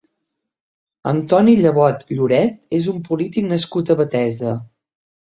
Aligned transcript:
Antoni 1.09 1.51
Llevot 1.59 2.01
Lloret 2.19 2.57
és 2.77 2.87
un 2.93 3.03
polític 3.09 3.45
nascut 3.51 3.91
a 3.91 3.97
Betesa. 4.01 4.55